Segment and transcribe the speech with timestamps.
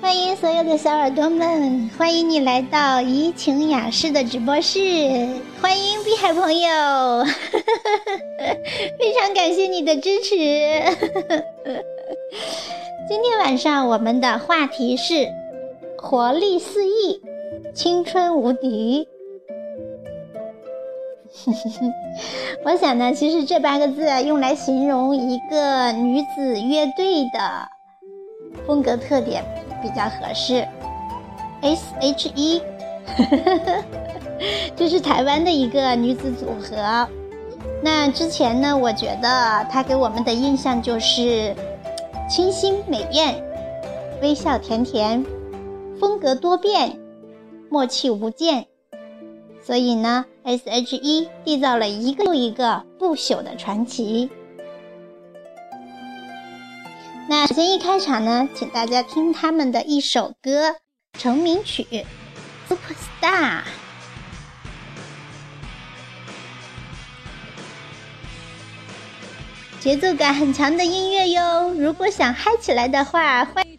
[0.00, 4.78] 欢迎所有的小耳朵们，欢迎你来到怡情雅士的直播室，
[5.60, 7.24] 欢迎碧海朋友，
[8.98, 10.36] 非常感谢你的支持。
[13.08, 15.28] 今天晚上我们的话题是
[15.98, 17.20] 活力四溢，
[17.74, 19.08] 青春无敌。
[22.64, 27.68] 我想呢，其实这八个字用来形容一个女子乐队的
[28.66, 29.44] 风格特点
[29.82, 30.66] 比较合适。
[31.60, 32.62] S.H.E，
[34.76, 37.08] 这是台湾的一个女子组合。
[37.82, 41.54] 那之前呢，我觉得她给我们的印象就是
[42.28, 43.42] 清新美艳、
[44.22, 45.24] 微笑甜甜、
[45.98, 46.98] 风格多变、
[47.68, 48.66] 默契无间。
[49.60, 54.30] 所以呢，S.H.E 缔造了一个又一个不朽的传奇。
[57.30, 60.76] 那首先一开场呢，请大家听他们的一首歌
[61.18, 61.86] 成名曲
[62.66, 63.60] 《Superstar》，
[69.78, 71.68] 节奏感很强的音乐哟。
[71.74, 73.78] 如果想嗨起来的话，欢迎。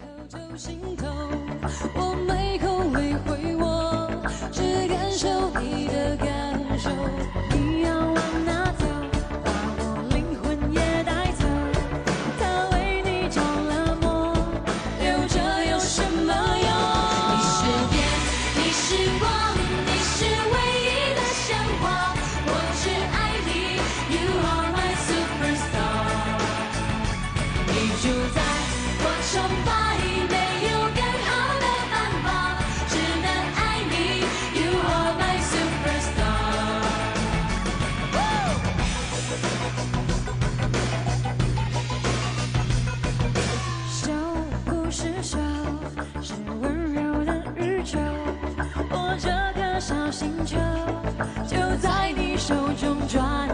[50.12, 50.58] 星球
[51.48, 53.48] 就在你手中转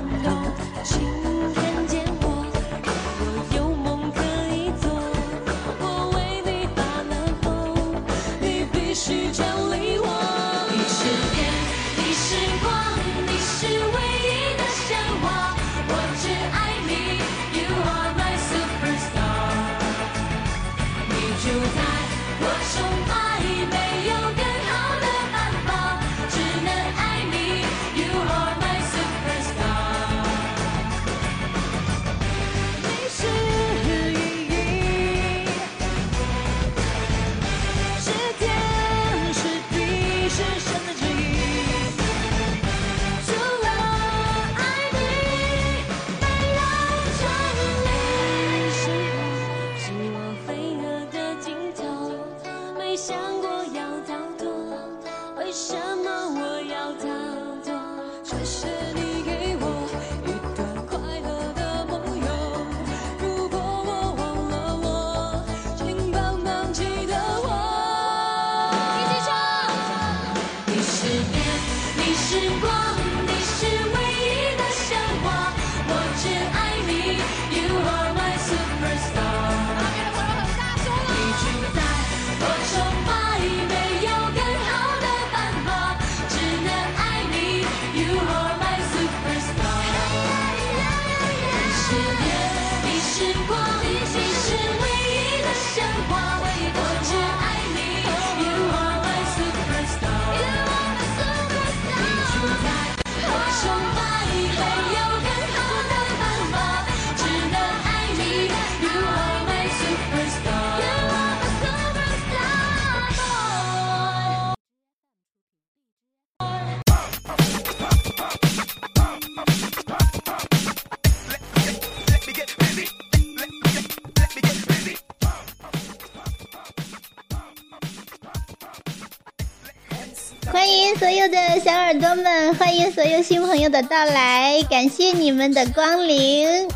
[131.86, 136.68] 耳朵们，欢迎所有新朋友的到来，感谢你们的光临。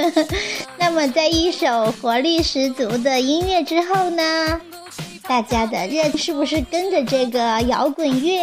[0.80, 4.58] 那么，在一首活力十足的音乐之后呢，
[5.28, 8.40] 大家的热是不是跟着这个摇滚乐，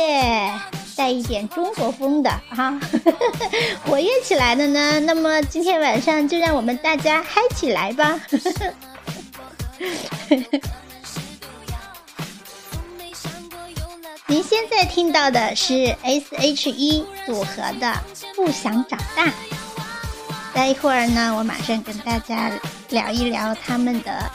[0.96, 2.80] 带一点中国风的啊，
[3.84, 5.00] 活跃起来的呢？
[5.00, 8.20] 那么今天晚上就让我们大家嗨起来吧！
[14.30, 17.88] 您现在听到的是 S.H.E 组合的
[18.36, 19.26] 《不想长大》。
[20.54, 22.52] 待一会儿呢，我马上跟大家
[22.90, 24.30] 聊一聊他们的。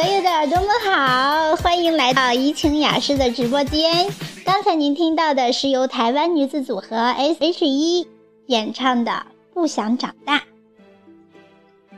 [0.00, 4.06] 所有的耳朵们好，欢迎来到怡情雅诗的直播间。
[4.44, 8.06] 刚才您听到的是由台湾女子组合 S.H.E
[8.46, 9.10] 演唱的
[9.52, 10.38] 《不想长大》。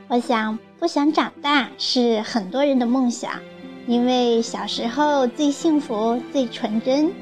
[0.07, 3.33] 我想，不想长大是很多人的梦想，
[3.85, 7.13] 因为小时候最幸福、最纯真。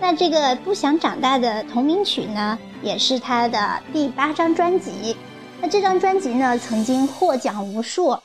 [0.00, 5.16] 那这个《不想长大》的同名曲呢，也是他的第八张专辑。
[5.60, 8.16] 那这张专辑呢，曾经获奖无数。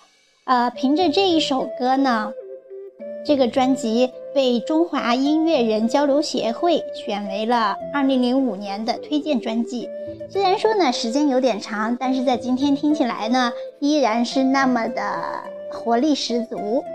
[0.45, 2.33] 呃，凭着这一首歌呢，
[3.25, 9.87] 这个专辑被中华音乐人交流协会选为了2005年的推荐专辑。
[10.29, 15.03] 虽然说呢时间有点长，但是在今天听起来呢，依然是那么的
[15.71, 16.83] 活力十足。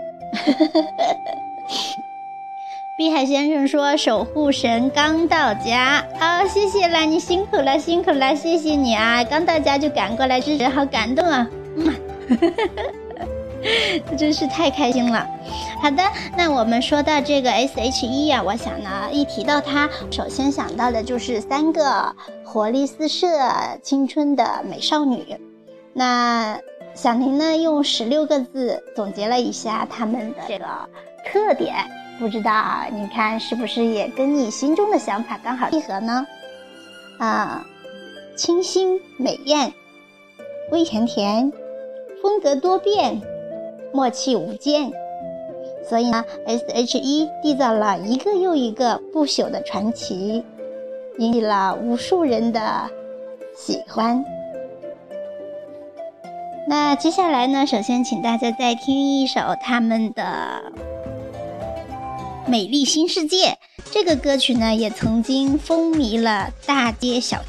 [2.97, 9.23] 碧海先生说：“守护神刚到家，好，谢谢啦，你辛苦了，辛苦了，谢谢你啊！
[9.23, 11.47] 刚到家就赶过来支持，好感动啊！
[11.75, 11.93] 嗯，
[14.09, 15.27] 这 真是太开心了。
[15.81, 16.03] 好的，
[16.37, 23.27] 那我们说到这个 S.H.E 啊，我想呢，一提到它，首先想到的就是三个活力四射、
[23.81, 25.35] 青春的美少女。
[25.93, 26.59] 那
[26.93, 30.65] 小宁呢，用十六个字总结了一下她们的这个
[31.25, 31.75] 特点，
[32.19, 36.25] 不知道你看是不是也跟你心中的想法刚好契合呢？
[37.19, 37.65] 啊，
[38.35, 39.71] 清新美艳，
[40.71, 41.51] 微甜甜，
[42.21, 43.19] 风格多变。
[43.97, 44.91] 默契无间，
[45.89, 50.43] 所以呢，S.H.E 缔造了一个又一个不朽的传奇，
[51.17, 52.87] 引起了无数人的
[53.57, 54.23] 喜欢。
[56.67, 60.61] 那接下来呢，首先请大家再听一首他们的
[62.47, 63.47] 《美丽新世界》
[63.91, 67.41] 这个歌曲呢，也曾经风靡了大街小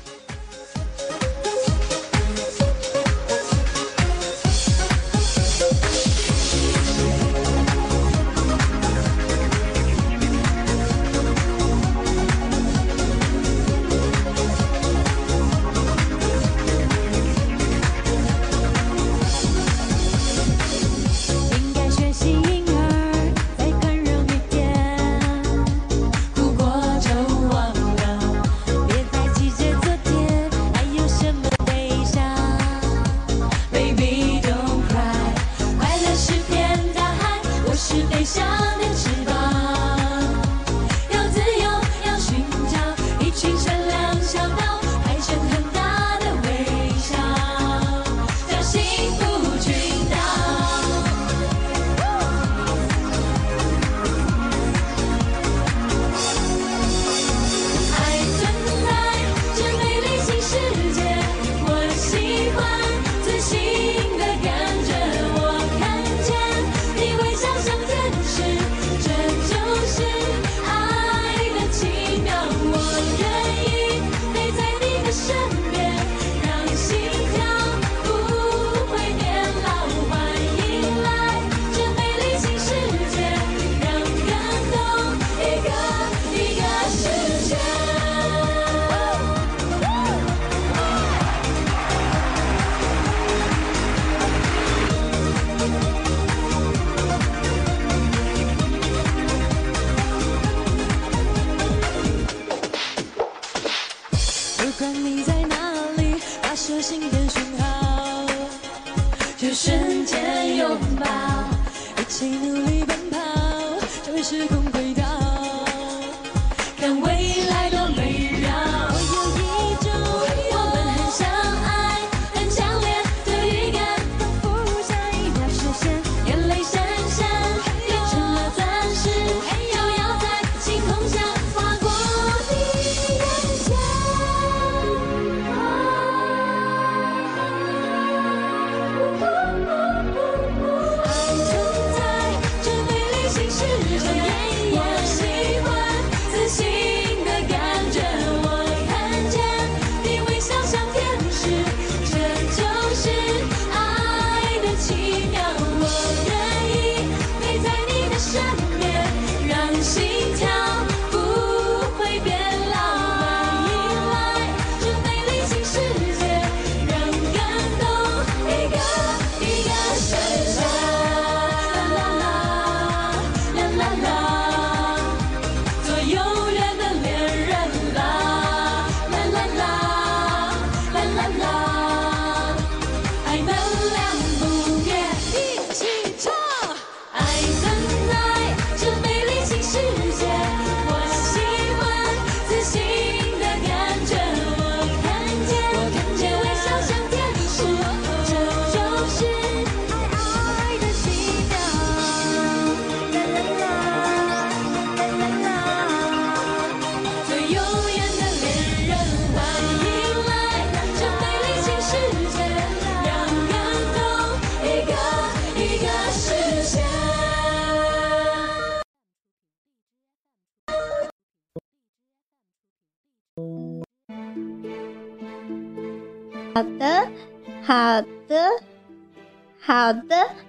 [229.88, 230.02] 好的。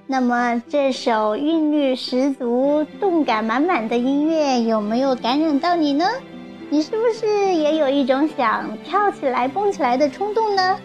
[0.06, 6.06] 那么这首韵律十足、动感满满的音乐有没有感染到你呢？
[6.70, 10.78] 你是不是也有一种想跳起来、蹦起来的冲动呢？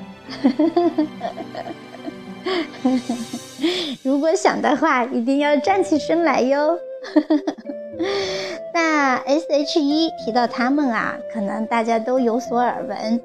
[4.04, 6.78] 如果想的话，一定要站起身来哟。
[8.72, 13.20] 那 S.H.E 提到他们啊，可能大家都有所耳闻。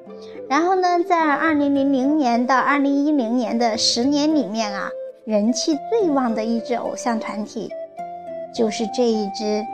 [0.48, 4.90] 然后呢，在2000年到2010年的十年里面啊，
[5.26, 7.70] 人气最旺的一支偶像团体，
[8.54, 9.64] 就是这一支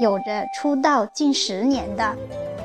[0.00, 2.16] 有着出道近十年的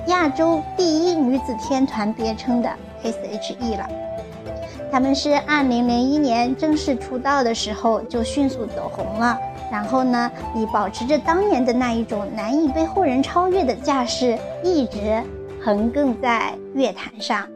[0.08, 2.70] 亚洲第一女子天团别称的
[3.04, 3.88] S.H.E 了。
[4.92, 9.38] 他们是2001年正式出道的时候就迅速走红了，
[9.72, 15.22] 然后呢，以保持着当年的那一种难以被后人超越的架势，一直
[15.64, 17.48] 横亘在乐坛上。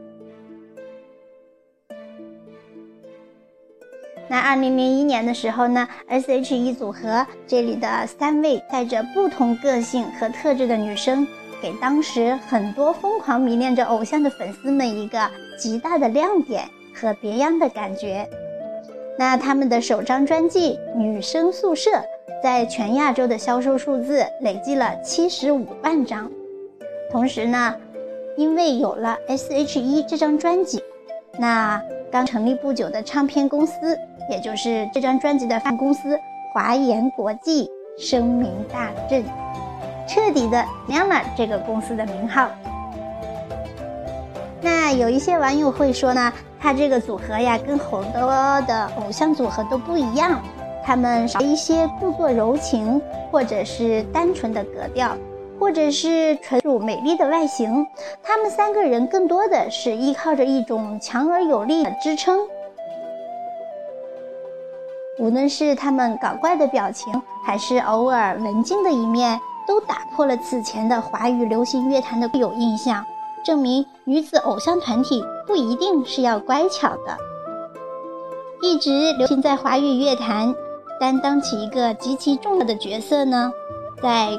[4.31, 11.27] 那2001年的时候呢，S.H.E 组合这里的三位带着不同个性和特质的女生，
[11.61, 15.19] 给当时很多疯狂迷恋着偶像的粉丝们一个
[15.59, 16.63] 极大的亮点
[16.95, 18.25] 和别样的感觉。
[19.19, 21.91] 那他们的首张专辑《女生宿舍》
[22.41, 26.31] 在全亚洲的销售数字累计了七十五万张。
[27.11, 27.75] 同时呢，
[28.37, 30.81] 因为有了 S.H.E 这张专辑，
[31.37, 33.97] 那刚成立不久的唱片公司，
[34.29, 36.19] 也就是这张专辑的发行公司
[36.53, 39.23] 华研国际，声名大振，
[40.07, 42.49] 彻底的亮了这个公司的名号。
[44.61, 48.29] 那有一些网友会说呢，他这个组合呀，跟很多
[48.67, 50.39] 的偶像组合都不一样，
[50.83, 53.01] 他们少一些故作柔情，
[53.31, 55.17] 或者是单纯的格调，
[55.59, 57.85] 或者是纯属美丽的外形。
[58.21, 62.37] 他们三个人更多的是依靠着一种强而有力的支撑。
[65.21, 67.13] 无论是他们搞怪的表情，
[67.45, 73.05] 还是偶尔文静的一面，都打破了此前的华语流行乐坛的固有印象。
[73.45, 77.15] 证明女子偶像团体不一定是要乖巧的。
[78.63, 80.55] 一直流行在华语乐坛，
[80.99, 83.51] 担当起一个极其重要的角色呢。
[84.01, 84.31] 在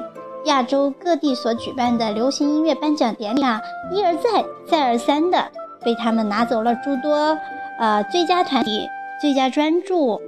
[0.47, 3.61] 亚洲各地所举办的流行音乐颁奖典礼上，
[3.93, 5.45] 一而再、再而三的
[5.85, 7.39] 被他们拿走了诸多
[7.79, 8.89] 呃最佳团体、
[9.21, 10.21] 最佳专注、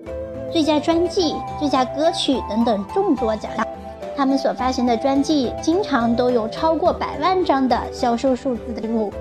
[0.53, 3.67] 最佳专辑、最佳歌曲等等众多奖项。
[4.17, 9.13] 他们所发行的专辑经常都有超过百万张的销售数字的记录，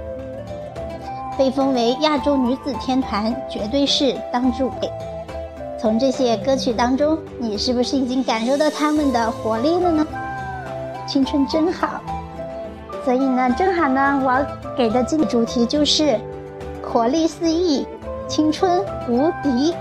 [1.36, 4.88] 被封为亚洲女子天团，绝对是当之无愧。
[5.80, 10.08] 从这些歌曲当中，你是不是已经感受到他们的活力了呢？
[11.08, 12.00] 青春真好，
[13.03, 14.46] 所以呢，正好呢，我
[14.77, 16.20] 给的今天主题就是
[16.83, 17.86] 活力四溢，
[18.27, 19.74] 青春无敌。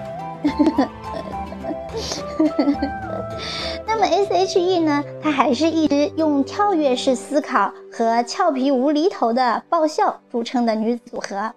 [3.86, 5.04] 那么 S.H.E 呢？
[5.22, 11.54] 她还是一直用跳跃式思考和俏皮无厘头的爆笑著称的女组合。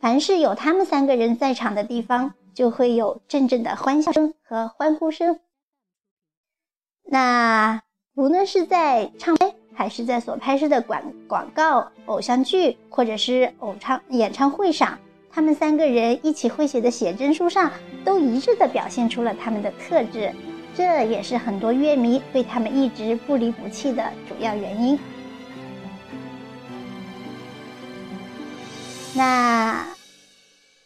[0.00, 5.38] 凡是有他们三个人在场的地方，就会有阵阵的欢笑声和欢呼声。
[7.04, 7.82] 那
[8.14, 14.98] 无论是在唱片，还是在所拍摄的广广告、偶像剧，或者是偶唱演唱会上，
[15.34, 17.72] 他们三个人一起绘写的写真书上，
[18.04, 20.30] 都一致的表现出了他们的特质。
[20.74, 24.98] 这也是很多乐迷对他们一直不离不弃的主要原因。
[29.14, 29.86] 那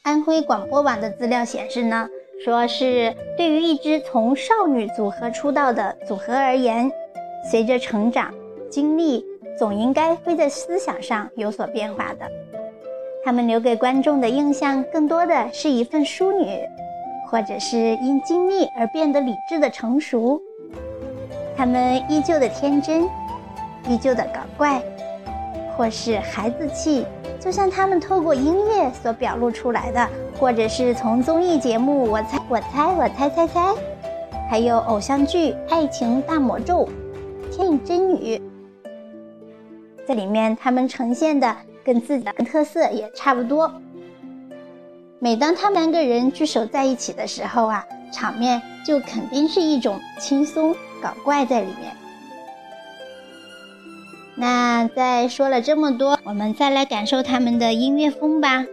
[0.02, 2.09] 安徽广播网的资料显示呢，
[2.44, 6.90] 说是对于一支从少女组合出道的组合而言，
[7.50, 8.32] 随着成长
[8.70, 9.24] 经历，
[9.59, 12.28] 总应该会在思想上有所变化的。
[13.26, 16.46] 他们留给观众的印象更多的是一份淑女。
[17.28, 20.40] 或者是因经历而变得理智的成熟，
[21.56, 23.02] 他们依旧的天真，
[23.88, 24.80] 依旧的搞怪，
[25.76, 27.04] 或是孩子气，
[27.40, 30.08] 就像他们透过音乐所表露出来的，
[30.38, 33.60] 或者是从综艺节目《我猜我猜我猜猜猜》，
[34.48, 36.84] 还有偶像剧《爱情大魔咒》
[37.56, 38.38] 《天影真女》，
[40.06, 41.56] 在里面他们呈现的
[41.87, 43.72] 跟自己的特色也差不多。
[45.20, 51.96] 每当他们三个人聚首在一起的时候啊，场面就肯定是一种轻松搞怪在里面。
[54.35, 58.66] 那再说了这么多，我们再来感受他们的音乐风吧。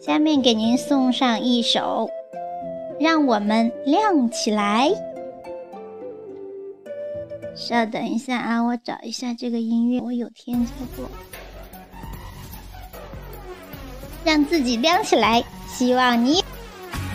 [0.00, 2.08] 下面给您送上一首
[3.04, 4.88] 《让我们亮起来》。
[7.56, 11.10] 稍等一下啊，我找一下这个音乐，我有添加过。
[14.24, 15.42] 让自己亮起来。
[15.72, 16.44] 希望你。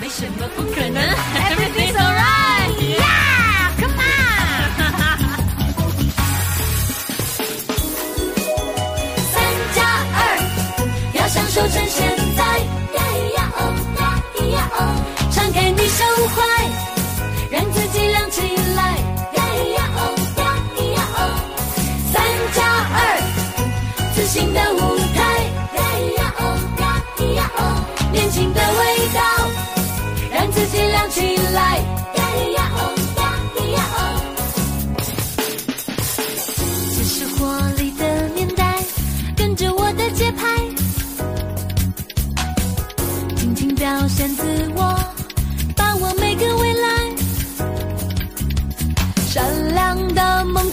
[0.02, 4.02] 没什么不可能，Everything's alright，Yeah，Come on。
[9.32, 9.34] 三
[9.74, 9.78] 加
[10.16, 10.20] 二，
[11.14, 12.44] 要享受趁现在，
[12.96, 13.00] 呀
[13.36, 13.60] 呀哦
[14.00, 14.02] 呀
[14.52, 14.80] 呀哦，
[15.32, 16.36] 敞开你胸怀，
[17.52, 18.42] 让自己亮起
[18.76, 18.82] 来，
[19.34, 19.40] 呀
[19.78, 20.00] 呀哦
[20.38, 20.44] 呀
[20.96, 21.20] 呀哦，
[22.12, 22.14] 三
[22.54, 22.58] 加
[22.92, 22.98] 二，
[24.14, 24.95] 自信的舞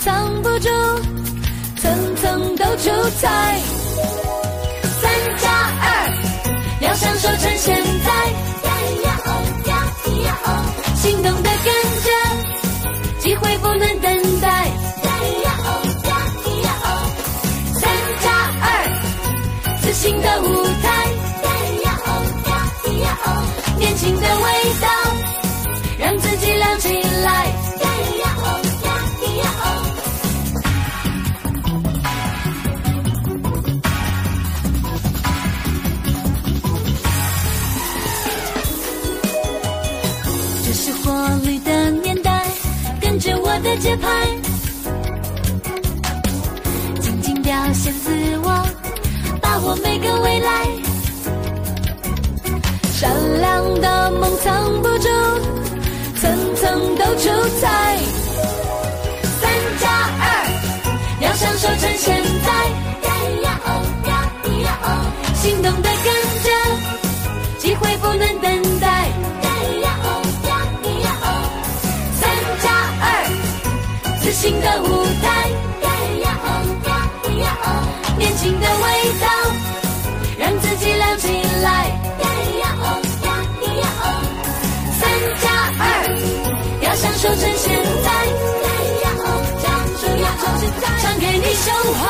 [0.05, 0.69] 藏不住，
[1.77, 3.61] 层层都出彩。
[5.01, 5.49] 三加
[5.81, 5.87] 二。
[6.81, 8.11] 要享受趁现在，
[8.65, 8.71] 呀
[9.05, 9.29] 呀哦
[9.69, 9.71] 呀
[10.05, 10.49] 咿呀哦，
[10.97, 12.11] 心动的跟着，
[13.21, 14.22] 机会不能等
[43.83, 44.09] 节拍，
[47.01, 48.13] 尽情表现自
[48.45, 48.65] 我，
[49.41, 50.69] 把握每个未来。
[52.93, 55.09] 善良的梦藏不住，
[56.15, 57.29] 层层都出
[57.61, 57.99] 彩。
[59.41, 59.91] 三加
[60.21, 60.25] 二，
[61.21, 62.53] 要享受趁现在。
[63.03, 63.11] 呀
[63.43, 63.69] 呀哦
[64.07, 64.11] 呀
[64.45, 64.87] 咿呀哦，
[65.35, 66.07] 心动的跟
[74.43, 75.49] 新的舞台，
[78.19, 78.83] 年轻的味
[79.21, 79.27] 道，
[80.37, 81.29] 让自己亮起
[81.63, 81.97] 来，
[84.99, 85.09] 三
[85.41, 85.47] 加
[85.79, 85.81] 二，
[86.81, 87.71] 要享受趁现
[88.03, 88.11] 在，
[88.65, 88.69] 呀
[89.05, 89.27] 呀哦
[89.63, 89.69] 呀
[90.03, 90.45] 呀呀哦，
[91.01, 92.03] 敞开你胸怀，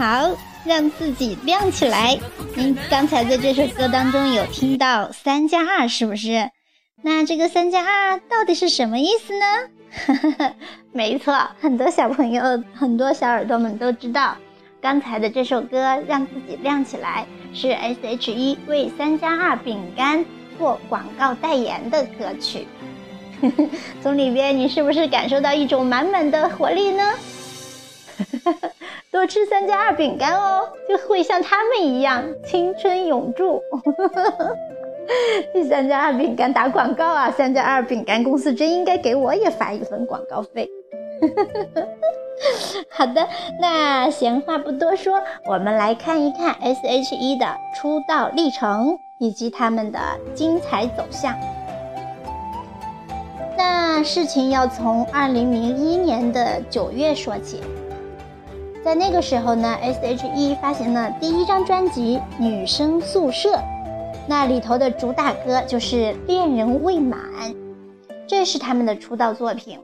[0.00, 0.34] 好，
[0.64, 2.18] 让自己亮起来。
[2.56, 6.48] 您刚才在这首歌当中有听到“三加二”，是不是？
[7.02, 10.54] 那这个“三加二”到底是什么意思呢？
[10.94, 12.42] 没错，很多小朋友、
[12.74, 14.38] 很多小耳朵们都知道，
[14.80, 20.24] 刚才的这首歌《让自己亮起来》是 S.H.E 为三加二饼干
[20.58, 22.66] 做广告代言的歌曲。
[24.02, 27.02] 从里边，你是不是感受到一种满满的活力呢？
[29.10, 33.60] 多吃三加二饼干哦，就会像他们一样青春永驻。
[35.52, 37.30] 第三加二饼干打广告啊！
[37.30, 40.68] 三加二饼干公司真应该给我也发一份广告费。
[42.88, 43.26] 好的，
[43.60, 49.98] 那闲话不多说，我们来看一看 S.H.E 的出道历程以及他们的
[50.32, 51.34] 精彩走向。
[53.58, 57.60] 那事情要从二零零一年的九月说起，
[58.82, 63.56] 在那个时候呢，S.H.E 发行了第一张专辑《女生宿舍》，
[64.26, 67.20] 那里头的主打歌就是《恋人未满》，
[68.26, 69.78] 这是他们的出道作品。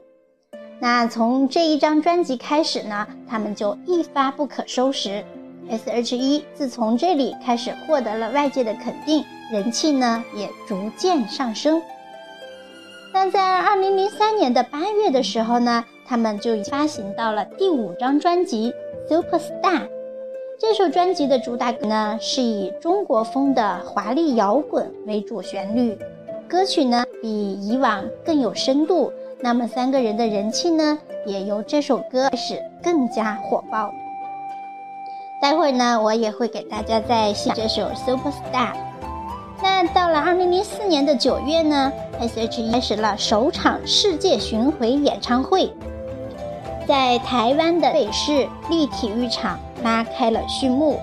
[0.79, 5.23] 那从这一张专辑开始呢，他们就一发不可收拾。
[5.69, 11.79] S.H.E 自从这里开始获得了外界的肯定，人气呢也逐渐上升。
[13.13, 18.71] 但在二零零三年的八月的时候呢，他们就发行到了第五张专辑
[19.09, 19.61] 《Superstar》。
[20.59, 25.97] 这首专辑的主打歌呢，是以中国风的华丽摇滚为主旋律，
[26.47, 29.13] 歌曲呢比以往更有深度。
[29.39, 33.93] 那么三个人的人气呢，也由这首歌开始更加火爆。
[35.41, 38.73] 待会儿呢，我也会给大家再写这首《Superstar》。
[39.61, 45.71] 那到了二零零四年的九月呢，S.H.E 开始了首场世界巡回演唱会，
[46.87, 50.99] 在台湾的北市立体育场拉开了序幕。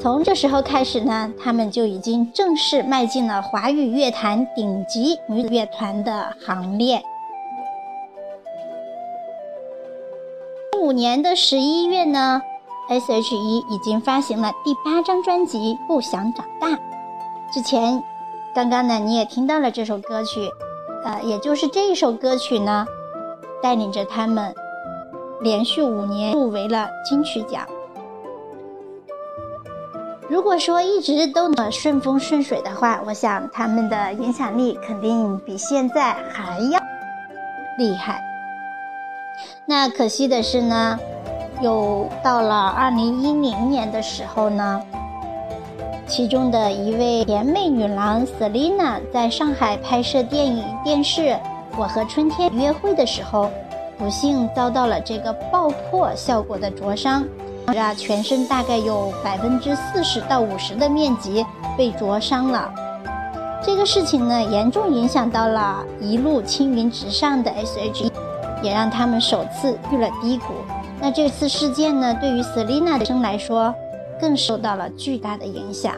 [0.00, 7.02] 从这时候开始呢，他们就已经正式迈进了华语乐坛顶级女子乐团的行列。
[10.80, 12.42] 五年的十一月呢。
[12.88, 16.66] S.H.E 已经发行了第八张专辑《不想长大》。
[17.50, 18.02] 之前，
[18.52, 20.50] 刚刚呢你也听到了这首歌曲，
[21.04, 22.84] 呃，也就是这首歌曲呢，
[23.62, 24.54] 带领着他们
[25.40, 27.66] 连续五年入围了金曲奖。
[30.28, 36.80] 如果说一直都能顺风顺水的话，我想他们的影响力肯定比现在还要
[37.78, 38.20] 厉害。
[39.64, 40.98] 那可惜的是呢。
[41.60, 44.82] 又到了二零一零年的时候呢，
[46.08, 51.20] 其中的一位甜美女郎 Selina 在上海拍摄电影电视
[51.76, 53.50] 《我和春天约会》的时候，
[53.98, 57.24] 不幸遭到了这个爆破效果的灼伤，
[57.66, 61.44] 啊，全身大概有百分之四十到五十的面积
[61.76, 62.72] 被灼伤了。
[63.64, 68.10] 这个事情呢，严重影响到了一路青云直上的 S.H.E，
[68.62, 70.52] 也让他们首次遇了低谷。
[71.00, 73.74] 那这次事件呢，对于 Selina 的生来说，
[74.20, 75.94] 更受到了巨大的影响。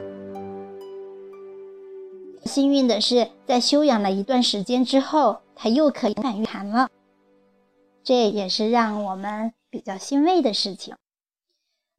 [2.44, 6.88] 幸运的是，在休养了一段时间之后，他又可以返乐坛了，
[8.02, 10.94] 这也是让我们比较欣慰的事情。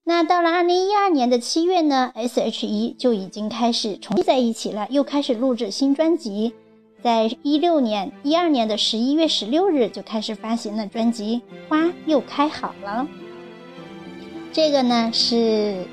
[0.04, 6.54] 那到了二零一二年的七月呢，S.H.E 就已经开始重新在一起了，又开始录制新专辑。
[7.02, 13.08] 在一六年、一二年的十一月十六日就开始发行了专辑《花又开好了》。
[14.52, 15.86] 这个呢是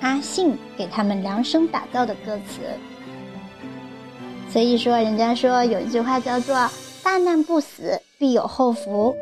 [0.00, 2.60] 阿信给他们量身打造的歌词。
[4.50, 6.54] 所以说，人家说有一句话叫做
[7.08, 9.16] “大难不死，必有后福”。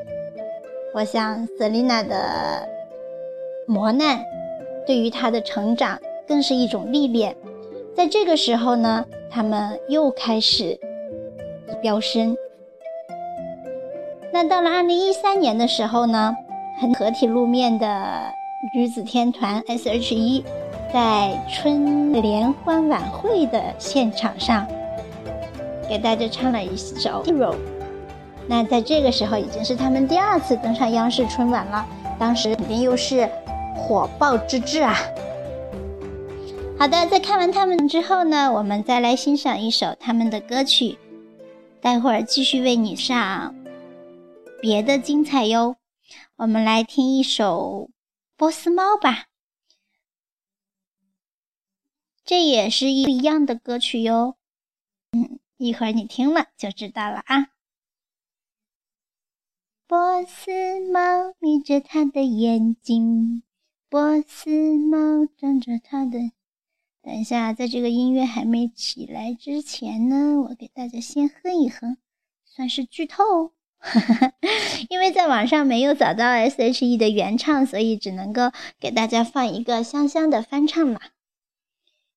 [0.92, 2.68] 我想，Selina 的
[3.68, 4.18] 磨难
[4.84, 5.96] 对于她的成长
[6.26, 7.36] 更是一种历练。
[7.94, 10.76] 在这个时候呢，他们又开始。
[11.80, 12.36] 飙升。
[14.32, 16.34] 那到了二零一三年的时候呢，
[16.80, 18.32] 很合体露面的
[18.74, 20.44] 女子天团 S.H.E，
[20.92, 24.66] 在春联欢晚会的现场上，
[25.88, 27.52] 给大家唱了一首《Hero》。
[28.48, 31.86] 那在这个时候，已经是他们第二次登上央视春晚了，
[32.18, 33.28] 当时肯定又是
[33.74, 34.94] 火爆之至啊！
[36.78, 40.98] 好的，在看完他们之后呢，我们再来欣赏一首他们的歌曲。
[41.80, 43.54] 待会儿继续为你上
[44.60, 45.76] 别的精彩哟，
[46.36, 47.90] 我们来听一首
[48.36, 49.26] 《波斯猫》吧，
[52.24, 54.36] 这也是一一样的歌曲哟。
[55.12, 57.48] 嗯，一会儿你听了就知道了啊。
[59.88, 60.50] 波斯
[60.90, 61.00] 猫
[61.38, 63.44] 眯着它的眼睛
[63.88, 66.32] 波斯猫张着它的
[67.00, 71.98] 等一下在这个音乐还没起来之前呢我给大家先哼一哼
[72.44, 73.52] 算是剧透。
[73.78, 74.32] 哈哈哈
[74.88, 80.98] 因为在网上没有找到 she 的原唱所以只能够给大家放一个香香的翻唱嘛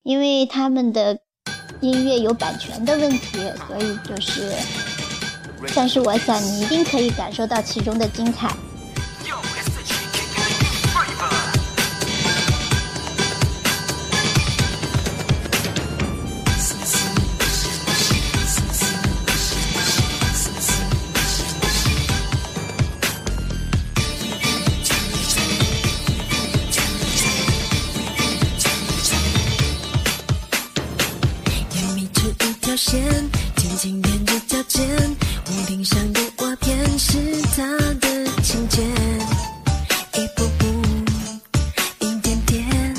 [0.01, 1.19] 因为他们的
[1.81, 4.98] 音乐有版权的问题所以就是
[5.75, 8.53] 但是我想你一定可以感受到其中的精彩。
[32.79, 35.28] 线，紧紧粘着脚尖。
[35.51, 37.17] 屋顶上的瓦片是
[37.55, 37.65] 他
[37.99, 38.85] 的琴键，
[40.13, 40.65] 一步步，
[41.99, 42.95] 一点点，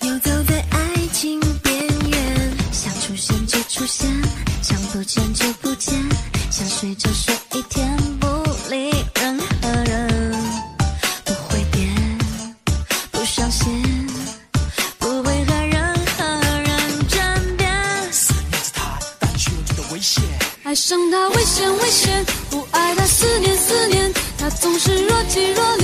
[0.00, 2.52] 游走在爱情边缘。
[2.72, 4.10] 想出现就出现，
[4.60, 5.94] 想不见就不见，
[6.50, 8.26] 想睡就睡一天，不
[8.68, 10.32] 理任何人。
[11.24, 12.18] 不会变，
[13.12, 14.08] 不伤心，
[14.98, 16.24] 不会和任何
[16.60, 17.70] 人争辩。
[18.12, 20.22] 思念着他，但却又觉得危险。
[20.64, 21.30] 爱上他。
[21.52, 25.81] 危险危险，不爱他思念思念，他总是若即若离。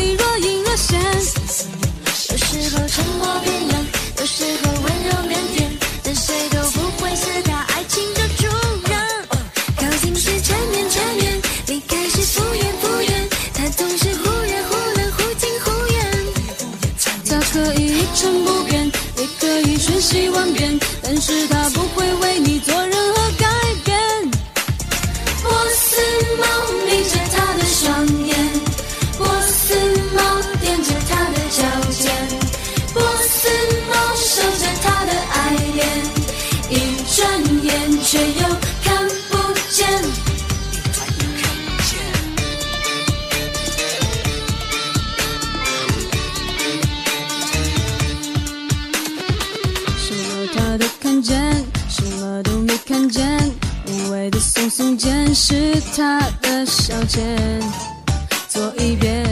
[38.11, 38.43] 却又
[38.83, 39.37] 看不
[39.69, 39.87] 见，
[49.99, 53.29] 什么他都看见，什么都没看见，
[53.87, 57.21] 无谓的耸耸肩，是他的消遣，
[58.49, 59.28] 做一遍。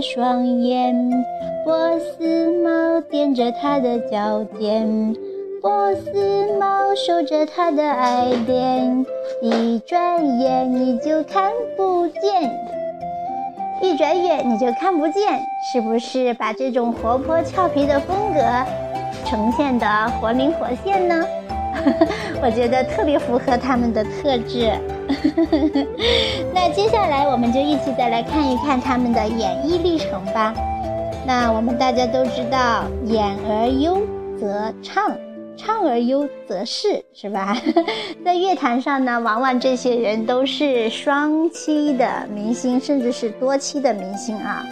[0.00, 0.94] 双眼，
[1.64, 5.14] 波斯猫踮着它的脚尖，
[5.60, 9.04] 波斯猫守着它的爱恋，
[9.42, 12.50] 一转眼你就看不见，
[13.82, 15.38] 一转眼你就看不见，
[15.72, 18.40] 是不是把这种活泼俏皮的风格
[19.26, 19.86] 呈现的
[20.18, 21.24] 活灵活现呢？
[22.42, 24.70] 我觉得特别符合它们的特质。
[26.54, 30.54] 那接下来我们就一起再来看一看他们的演艺历程吧。
[31.26, 34.00] 那我们大家都知道，演而优
[34.38, 35.16] 则唱，
[35.56, 37.56] 唱而优则仕，是吧？
[38.24, 44.64] 在乐坛上呢，往往这些人都是双栖的明星，甚至是多栖的明星啊。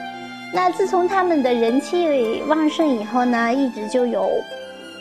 [0.54, 4.26] 那自从他们的人气旺盛以后呢，一直就有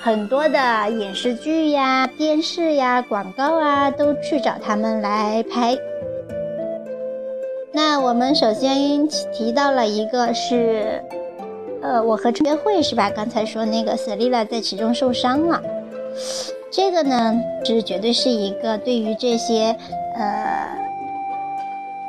[0.07, 5.77] 很多的影视剧呀、电视呀、广告啊，都去找他们来拍。
[7.73, 11.03] 那我们首先提到了一个是。
[11.81, 13.09] 呃，我和陈约会是吧？
[13.09, 15.61] 刚才说那个 Selina 在其中受伤了，
[16.71, 19.75] 这个呢是绝对是一个对于这些
[20.15, 20.69] 呃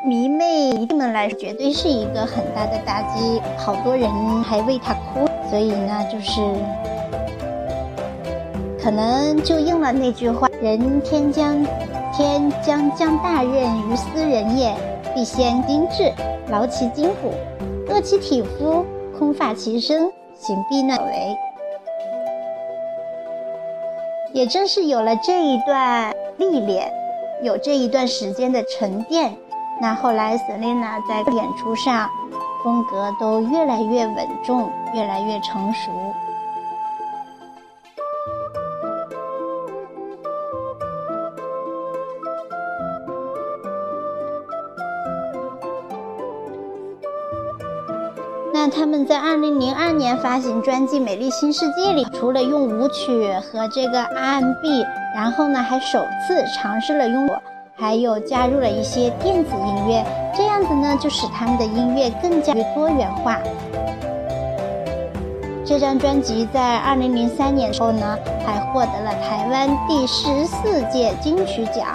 [0.04, 3.42] 迷妹们来说，绝对是一个很大的打击。
[3.56, 4.08] 好多人
[4.44, 6.40] 还为他哭，所以呢，就是
[8.82, 11.64] 可能就应了那句话：“人天将
[12.14, 14.74] 天将降大任于斯人也，
[15.14, 16.12] 必先精致，
[16.50, 17.32] 劳其筋骨，
[17.88, 18.84] 饿其体肤。”
[19.18, 21.36] 空乏其身，行必乱为。
[24.32, 26.88] 也正是有了这一段历练，
[27.42, 29.36] 有这一段时间的沉淀，
[29.80, 32.08] 那后来 Selina 在演出上
[32.62, 35.90] 风格都越来越稳重，越来越成熟。
[48.70, 57.28] 他们在二零零二年发行专辑《美丽新世界》里，除了用舞曲和这个 R&B，然后呢还首次尝试了用，
[57.76, 60.04] 还有加入了一些电子音乐，
[60.37, 63.38] 这样子呢就使他们的音乐更加多元化。
[65.64, 71.87] 这张专辑在二零零三年时候呢，还获得了台湾第十四届金曲奖，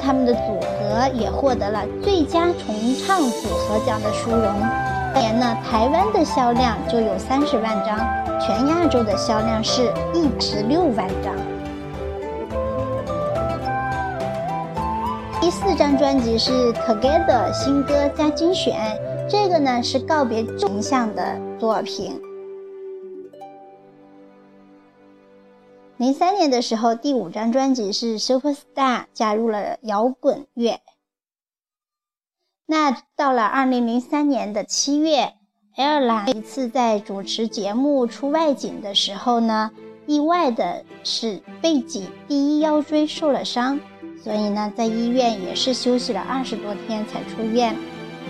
[0.00, 2.74] 他们的组合也获得了最佳重
[3.06, 4.52] 唱组合奖的殊荣。
[5.16, 7.98] 年呢，台湾的销量就有三十万张，
[8.38, 11.34] 全亚洲的销量是一十六万张。
[15.40, 18.76] 第四张专辑是《Together》新歌加精选，
[19.28, 22.20] 这个呢是告别形象的作品。
[25.96, 30.78] 零三年的时候，第五张专辑是《Super Star》，加入了摇滚乐。
[32.68, 35.34] 那到了二零零三年的七月，
[35.76, 39.70] 艾尔兰一次在主持节目出外景的时候呢，
[40.04, 43.78] 意外的是背脊第一腰椎受了伤，
[44.20, 47.76] 所以呢在医院也是休息了二十多天才出院，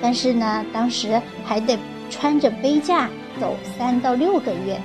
[0.03, 1.79] 但是呢当时还得
[2.11, 3.09] 穿着背架
[3.41, 4.79] 走三到六个月，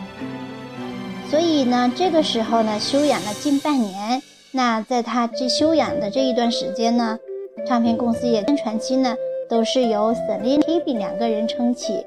[1.30, 4.24] 所以呢这个时候呢休养了近半年。
[4.54, 7.20] 那在他这休养的这一段时间呢，
[7.68, 9.14] 唱片公司也宣传期呢。
[9.52, 12.06] 都是由 Selina、Hebe 两个人撑起，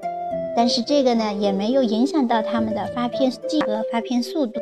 [0.56, 4.58] 但是这个呢也没有影响到他们的发片季和发片速度。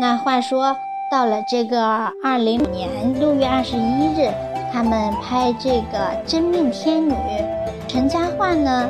[0.00, 0.74] 那话说
[1.10, 1.78] 到了这个
[2.24, 4.30] 二零年六月二十一日，
[4.72, 7.12] 他们拍这个《真命天女》，
[7.86, 8.88] 陈嘉桦呢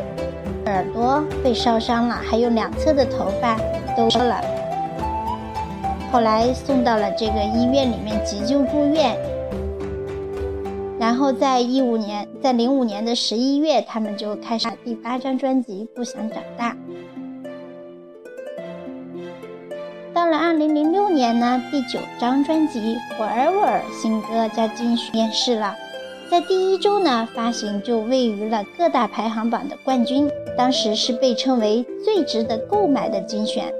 [0.67, 3.59] 耳朵被烧伤了，还有两侧的头发
[3.97, 4.41] 都烧了。
[6.13, 9.17] 后来送到了这个医院里面急救住院，
[10.99, 16.73] 然后在一五年，在零五年的十一月，他们就开始了第八张专辑《不想长大》。
[20.13, 22.81] 到了二零零六年呢，第九张专辑
[23.17, 25.77] 《Forever》新歌加精选面世了，
[26.29, 33.73] 在第一周呢发行就位于了各大排行榜的冠军，当时是被称为最值得购买的精选。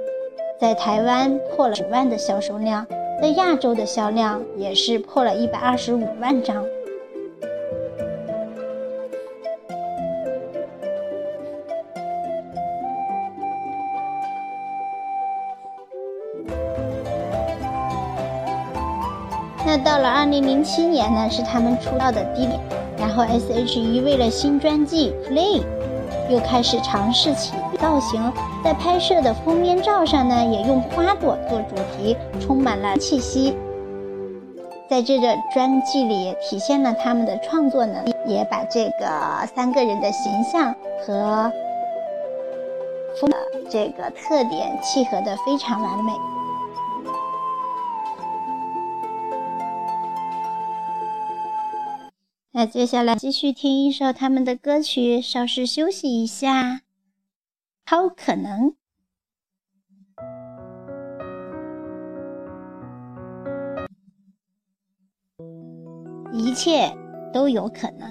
[0.61, 2.85] 在台湾破了五万的销售量，
[3.19, 6.63] 在亚洲的销量也是破了一百二十五万张。
[19.65, 22.59] 那到了二零零七年呢，是他们出道的低点，
[22.99, 25.61] 然后 S.H.E 为了新专辑《Play》。
[26.29, 27.51] 又开始尝试起
[27.81, 28.31] 造型，
[28.63, 33.55] 在拍摄的封面照上呢，也用花朵做主题，充满了气息。
[34.87, 41.51] 在这个专辑里，体现了他们的创作能力，也把这个三个人的形象和
[43.19, 46.11] 风的这个特点契合的非常完美。
[52.51, 56.81] 那接下来继续听一首他们的歌曲，稍事休息一下。
[57.91, 58.73] 超可能。
[66.31, 66.89] 一切
[67.33, 68.09] 都有可能。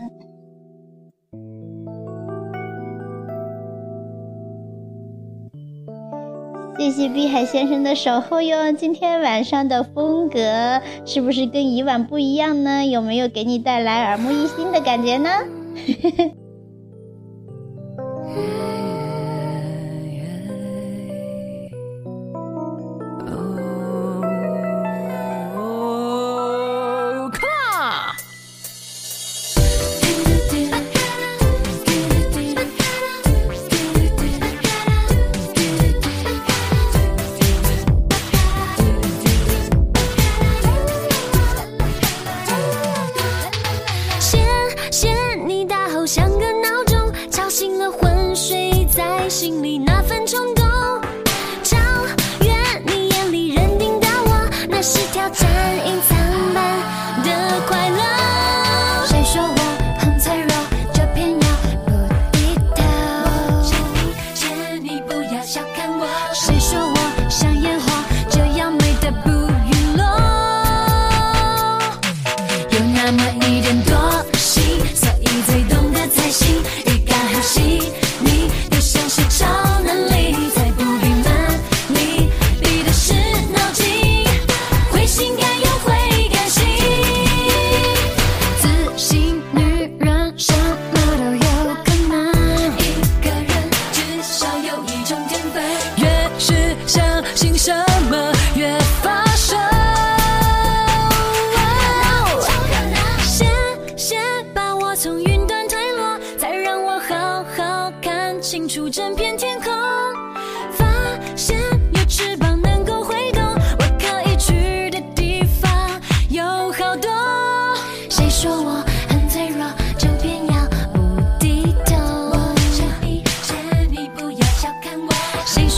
[6.79, 8.71] 谢谢碧海先生的守候哟。
[8.73, 10.39] 今天晚上的风格
[11.07, 12.85] 是不是跟以往不一样呢？
[12.85, 15.31] 有没有给你带来耳目一新的感觉呢？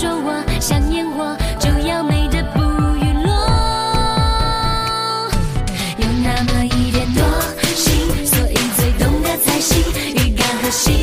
[0.02, 2.58] 说我像烟火，就要美得不
[2.96, 3.30] 陨落？
[5.96, 7.22] 有那么一点多
[7.72, 9.80] 心，所以最懂得才行。
[10.16, 11.01] 预感和心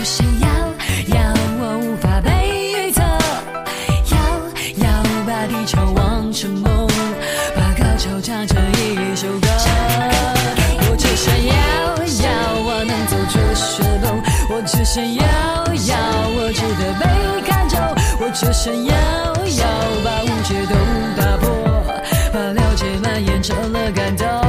[0.00, 0.48] 就想要，
[1.14, 1.20] 要
[1.60, 2.30] 我无法被
[2.72, 3.02] 预测，
[4.08, 4.16] 要
[4.82, 6.88] 要把地球望成梦，
[7.54, 9.46] 把高潮唱成一首歌。
[10.88, 11.52] 我只想要，
[12.24, 12.28] 要
[12.64, 15.20] 我能走出雪洞，我只想要，
[15.84, 15.94] 要
[16.32, 17.04] 我值得被
[17.46, 17.78] 看中，
[18.20, 18.94] 我只想要，
[19.58, 19.66] 要
[20.02, 20.74] 把误解都
[21.20, 21.52] 打破，
[22.32, 24.39] 把了解蔓延成了感动。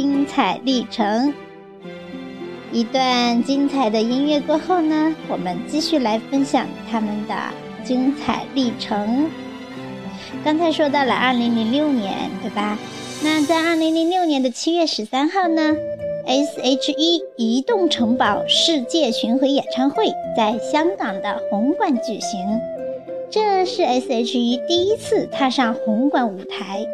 [0.00, 1.34] 精彩历程。
[2.70, 7.34] 一段精彩的音乐过后呢，我们继续来分享他们的
[7.82, 9.28] 精彩历程。
[10.44, 12.78] 刚才说到了二零零六年，对吧？
[13.24, 15.74] 那在二零零六年的七月十三号呢
[16.28, 22.60] ，S.H.E 移动城堡世界巡回演唱会在香港的红馆举行。
[23.30, 26.86] 这是 S.H.E 第一次踏上红馆舞台，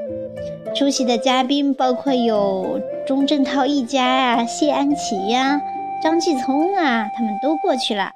[0.75, 5.61] 出席的嘉宾包括有钟镇涛一家啊、谢安琪呀、
[6.03, 8.11] 张继聪啊，他们都过去了。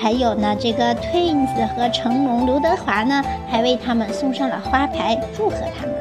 [0.00, 5.94] 还有呢，这个 Twins 和成龙、刘德华呢，还为他们送上了花牌，祝贺他们。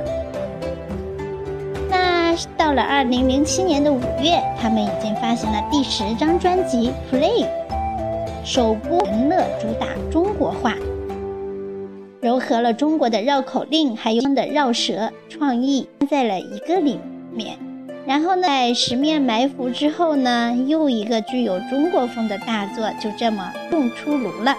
[1.90, 7.46] 那到了二零零七年的五月，他们已经发行了第十张专辑《Play》，
[8.46, 10.76] 首播人乐主打中国话，
[12.22, 17.00] 糅合了中国的绕口令，还有的绕舌创意在了一个里
[17.34, 17.58] 面。
[18.10, 24.56] 然后呢，在十面埋伏之后呢，又一个具有中国风的大作就这么送出炉了。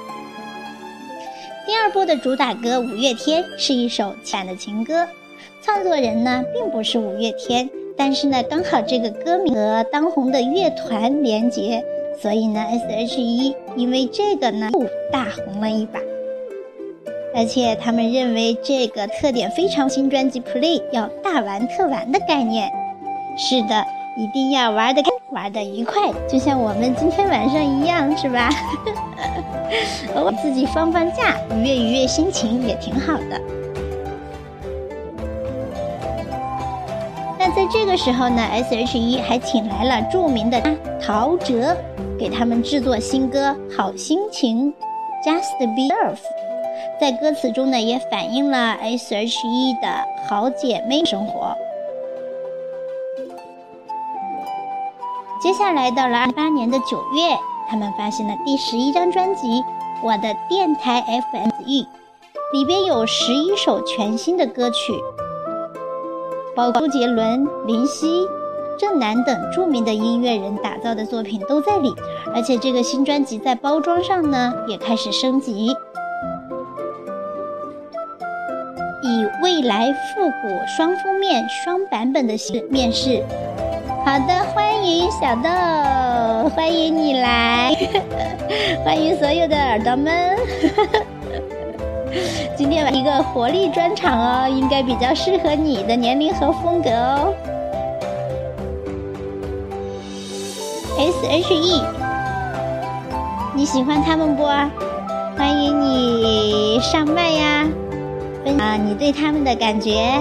[1.67, 5.05] 第二波的主打歌《五月天》是一首浅的情歌，
[5.65, 11.85] 创作人呢并不是五月天，但是呢刚好这个歌名和当红的乐团连结，
[12.23, 15.99] 所以呢 S.H.E 因为这个呢又大红了一把。
[17.35, 22.71] 而且他们认为这个特点非常，新专辑《Play》要大玩特玩的概念。
[23.43, 23.87] 是的，
[24.17, 28.51] 一定要玩的开，玩的愉快，就像我们今天晚上一样，是吧？
[30.15, 33.41] 我自己放放假，愉悦愉悦心情也挺好的。
[37.39, 40.61] 那在这个时候呢，S.H.E 还请来了著名的
[41.01, 41.75] 陶喆，
[42.19, 44.71] 给他们制作新歌《好心情》
[45.25, 46.19] ，Just Be Love。
[47.01, 49.89] 在歌词中呢，也反映了 S.H.E 的
[50.29, 51.57] 好姐妹生活。
[55.41, 57.35] 接下来到了二八年的九月，
[57.67, 59.49] 他们发行了第十一张专辑
[60.03, 61.01] 《我的电台
[61.33, 61.81] FM 域》，
[62.53, 64.93] 里边有十一首全新的歌曲，
[66.55, 68.29] 包括周杰伦、林夕、
[68.79, 71.95] 郑楠等著名的音乐人打造的作品都在里。
[72.35, 75.69] 而且这个新专辑在包装上呢也开始升级，
[79.03, 83.25] 以未来复古双封面、双版本的形面世。
[84.11, 85.49] 好的，欢迎小豆，
[86.49, 87.73] 欢迎你来，
[88.85, 90.37] 欢迎所有的耳朵们。
[92.59, 97.33] 今天一个活力专场哦，应该比较适合你的年龄和风格哦。
[100.99, 101.81] S.H.E，
[103.55, 104.43] 你喜欢他们不？
[105.39, 107.65] 欢迎你上麦呀，
[108.45, 110.21] 分享你对他们的感觉。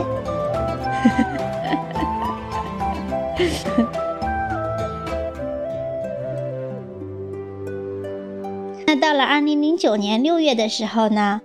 [8.86, 11.42] 那到了二零零九年六月的时候呢，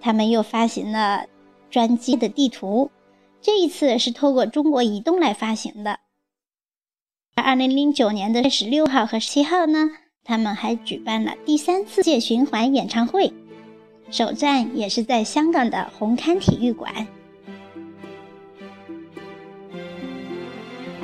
[0.00, 1.26] 他们又发行了
[1.70, 2.90] 专辑的地图，
[3.42, 5.98] 这一次是透过中国移动来发行的。
[7.34, 9.90] 二零零九年的十六号和十七号呢，
[10.24, 13.32] 他们还举办了第三次界循环演唱会，
[14.10, 17.06] 首站也是在香港的红磡体育馆。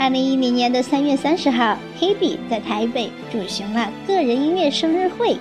[0.01, 5.37] 二零一零年的三月三十号，Hebe 在台北举行了个人音乐生日会。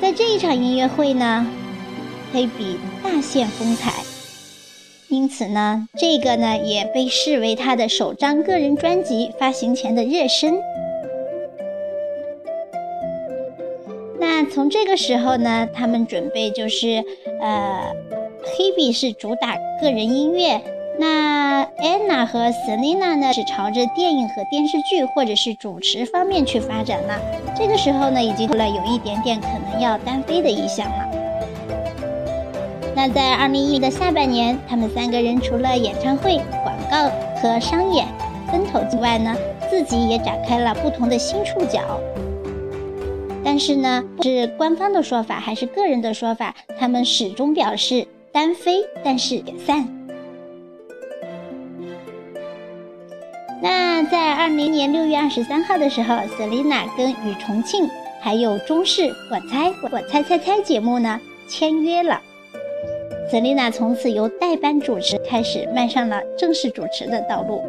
[0.00, 1.44] 在这一场音乐会呢
[2.32, 3.90] ，Hebe 大显风采，
[5.08, 10.60] 因此呢，这个呢也被视为他的首张个人专辑发行前的热身。
[14.20, 17.02] 那从这个时候呢，他们准备就是，
[17.40, 17.92] 呃
[18.44, 20.62] ，Hebe 是主打个人音乐。
[20.98, 27.20] 那 Anna 和 Selina 呢，是朝着电影和电视剧或者是主持方面去发展了。
[27.54, 31.06] 这个时候呢，已经了有一点点可能要单飞的意向了。
[32.94, 38.06] 那在二零一零的下半年，他们三个人除了演唱会、广告和商演
[38.50, 39.36] 分头之外呢，
[39.68, 42.00] 自己也展开了不同的新触角。
[43.44, 49.95] 但是呢，是官方的说法还是个人的说法，他们始终表示单飞，但是解散。
[53.68, 57.90] 那在二零年六月二十三号的时候，Selina 跟庾澄庆
[58.20, 62.22] 还有中视“我猜我猜猜猜”节目呢签约了。
[63.28, 67.60] Selina 从此由代班主持开始迈上了正式主持的道路。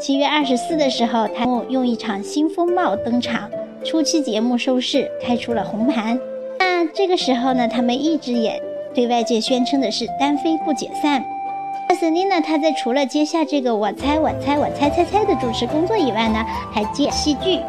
[0.00, 3.48] 七月二十四的时候，他们用一场新风貌登场，
[3.84, 6.18] 初期节目收视开出了红盘。
[6.58, 8.60] 那这个时候呢，他们一直也
[8.92, 11.24] 对外界宣称的是单飞不解散。
[11.88, 17.58] 那 Selina 她在除了接下这个我猜我猜我猜猜猜的主持工作以外呢，还接戏剧《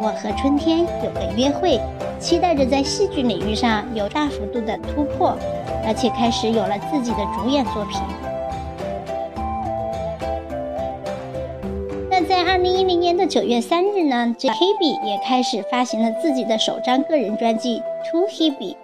[0.00, 1.78] 我和春天有个约会》，
[2.18, 5.36] 期待着在戏剧领域上有大幅度的突破，
[5.86, 8.00] 而且开始有了自己的主演作品。
[12.10, 18.74] 那在二零一零年的九月三日呢，这 Hebe 也开始发行了自己的首张个人专辑《To Hebe》。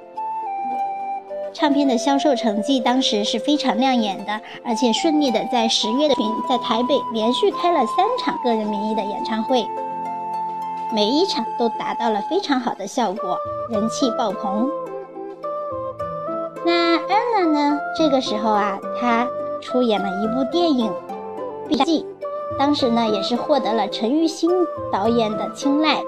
[1.52, 6.14] 唱片的销售成绩当时是非常亮眼的，而且顺利的在十月的
[6.48, 9.66] 在台北连续开了三场个人名义的演唱会，
[10.92, 13.36] 每一场都达到了非常好的效果，
[13.70, 14.68] 人气爆棚。
[16.64, 17.78] 那安娜呢？
[17.96, 19.26] 这个时候啊，她
[19.60, 20.90] 出演了一部电影
[21.68, 22.02] 《笔记》，
[22.58, 24.50] 当时呢也是获得了陈玉兴
[24.92, 26.02] 导演的青睐。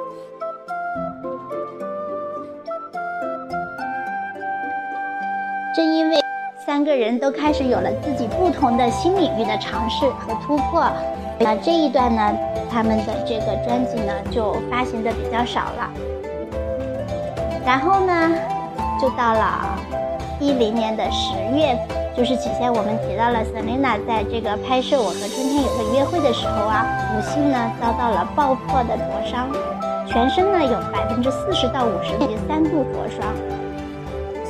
[5.81, 6.20] 正因为
[6.59, 10.87] 三个人都开始有了自己不同的新领域的尝试和突破，
[11.39, 12.37] 那这一段呢，
[12.70, 15.91] 他们的这个专辑呢就发行的比较少了。
[17.64, 18.12] 然后呢，
[19.01, 19.74] 就到了
[20.39, 21.74] 一零年的十月，
[22.14, 29.49] 就是起先我们提到了 Selina 在这个拍摄《我和春天有个约会》的时候啊，不幸呢遭到了爆破的灼伤，
[30.07, 33.33] 全身呢有百分之四十到五十级三度灼伤。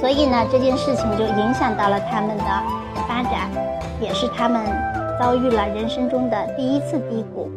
[0.01, 2.45] 所以呢，这件事情就影响到了他们的
[3.07, 3.51] 发展，
[4.01, 4.65] 也是他们
[5.19, 7.51] 遭遇了人生中的第一次低谷。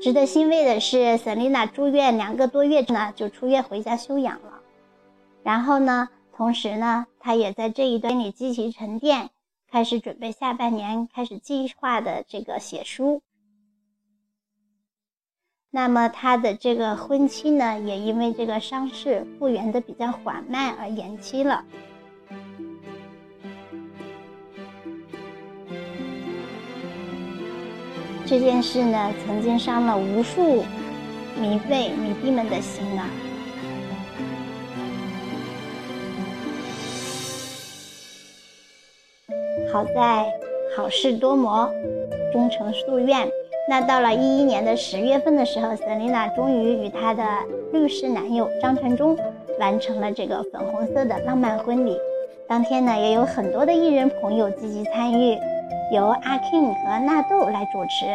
[0.00, 4.60] 值得欣慰的是，Selina 住院两个多月呢，就出院回家休养了。
[5.42, 9.30] 然后呢，同时呢，她也在这一段里积极沉淀，
[9.68, 13.22] 开始准备下半年开始计划的这个写书。
[15.70, 21.62] 那么他的这个婚期呢，也因为这个伤势复原的比较缓慢而延期了。
[28.26, 30.64] 这件事呢，曾经伤了无数
[31.38, 33.04] 迷妹迷弟们的心呢。
[39.70, 40.26] 好在
[40.74, 41.70] 好事多磨，
[42.32, 43.28] 终成夙愿。
[43.68, 47.22] 那到了一一年的十月份的时候，Selina 终于与她的
[47.70, 49.14] 律师男友张传忠
[49.60, 51.94] 完成了这个粉红色的浪漫婚礼。
[52.48, 55.38] 当天呢，也有很多的艺人朋友积极参与，
[55.92, 58.06] 由阿 King 和纳豆来主持。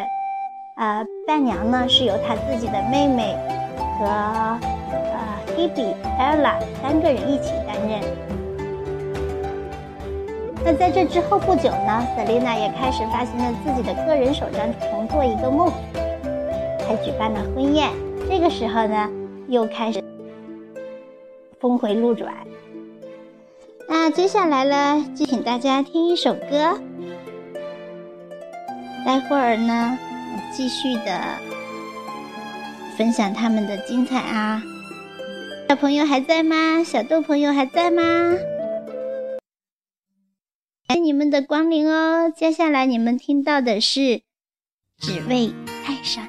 [0.75, 3.35] 呃，伴娘呢是由他自己的妹妹
[3.77, 8.01] 和呃 Hebe、Ella 三个人一起担任。
[10.65, 15.67] 那在这之后不久呢，Selina 也开始发行了自己的个人首张《重做一个梦》，
[16.87, 17.89] 还举办了婚宴。
[18.29, 19.09] 这个时候呢，
[19.49, 20.01] 又开始
[21.59, 22.33] 峰回路转。
[23.89, 26.79] 那接下来呢，就请大家听一首歌。
[29.05, 29.99] 待会儿呢，
[30.49, 31.19] 继续的
[32.97, 34.63] 分享他们的精彩啊！
[35.67, 36.81] 小朋友还在吗？
[36.85, 38.01] 小豆朋友还在吗？
[41.03, 42.31] 你们的光临哦！
[42.33, 43.99] 接下来你们听到的是
[44.97, 45.53] 《只为
[45.85, 46.25] 爱上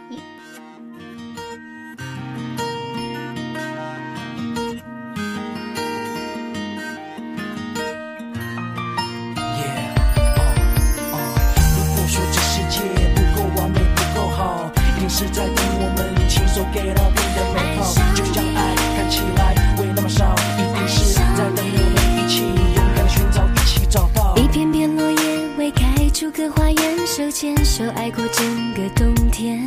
[27.34, 29.58] 牵手爱过整个冬天。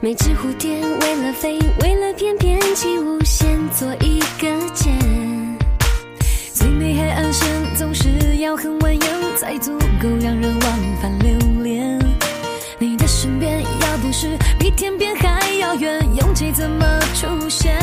[0.00, 4.96] 每只蝴蝶为了飞，为了翩翩起舞，先做一个茧。
[6.54, 11.98] 最美海岸线总是要很蜿蜒，才足够让人往返留恋。
[12.78, 17.76] 你的身边要不是比天边还遥远，勇气怎么出现？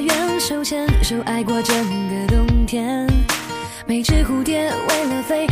[0.00, 1.74] 愿，手牵手爱过整
[2.08, 3.06] 个冬天。
[3.86, 5.46] 每只蝴蝶为了飞，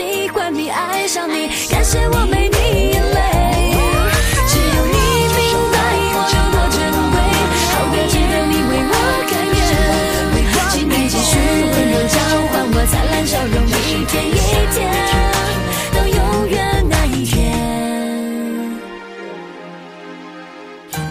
[0.00, 2.56] 喜欢你、爱上你，感谢我没你
[2.90, 3.18] 眼泪。
[4.48, 4.96] 只有你
[5.36, 5.38] 明
[5.70, 5.76] 白
[6.16, 6.80] 我有多珍
[7.12, 7.14] 贵，
[7.70, 8.94] 好的值得你为我
[9.28, 9.54] 改变。
[10.70, 12.16] 请你继续温柔交
[12.48, 13.68] 换我灿烂笑容，一
[14.06, 14.40] 天一
[14.72, 14.78] 天，
[15.92, 16.56] 到永远
[16.88, 17.36] 那一天。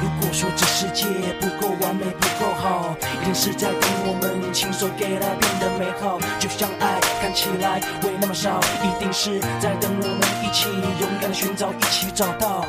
[0.02, 1.06] 如果说这世界
[1.40, 6.18] 不够完美，不够好，一定是在等我们亲手给它变得美好。
[6.40, 6.99] 就像爱
[7.30, 10.68] 看起来会那么少，一定是在等我们一起
[11.00, 12.66] 勇敢的寻找，一起找到。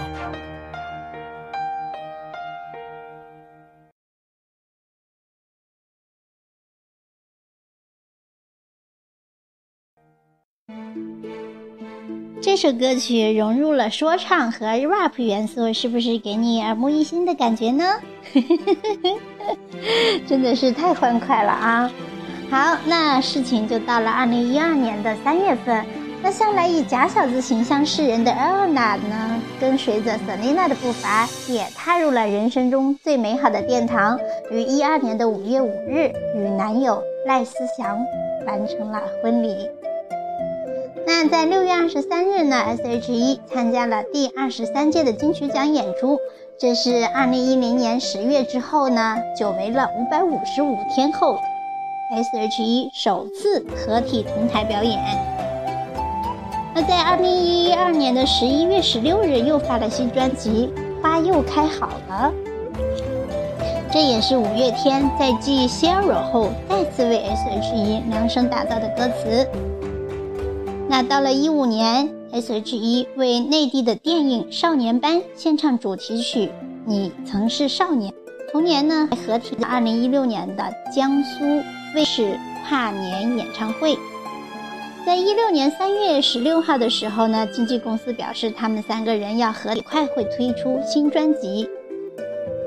[12.43, 17.99] 这首歌曲融入了说唱和 rap 元素，是不是给你耳目一新的感觉呢？
[20.29, 21.91] 真的是太欢快了啊！
[22.51, 25.87] 好，那事情就到了二零一二年的三月份。
[26.21, 34.19] 那向来以假小子形象示人的 Elna 呢，跟随着 Selina 的步伐，也踏入了人生中最美好的殿堂。
[34.51, 37.97] 于一二年的五月五日，与男友赖思祥
[38.47, 39.57] 完成了婚礼。
[41.07, 46.19] 那在六月二十三日呢，S.H.E 参加了第二十三届的金曲奖演出，
[46.59, 51.39] 这是二零一零年十月之后呢，久违了五百五十五天后
[52.11, 54.99] ，S.H.E 首次合体同台表演。
[56.75, 62.33] 那在二零一二年的十一月十六日又发了新专辑《花又开好了》，
[63.93, 69.49] 这也是五月天在继《Zero》后再次为 S.H.E 量身打造的歌词。
[70.89, 76.47] 那到了一五年，S.H.E 为内地的电影《少年班》献唱主题曲
[76.85, 78.13] 《你曾是少年》。
[78.53, 81.63] 同年呢，还合体了二零一六年的江苏
[81.95, 82.38] 卫视
[82.68, 83.97] 跨年演唱会。
[85.05, 91.68] 在一六年三月十六号的时候呢，经纪公司表示他们三个人要合体，快会推出新专辑。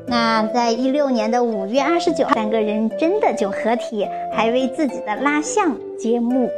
[0.08, 6.50] 那在一六年的五月二十九号，三个人真的就合体，还为自己的蜡像揭幕。